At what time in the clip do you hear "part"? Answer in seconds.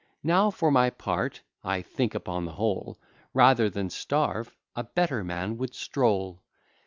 0.89-1.43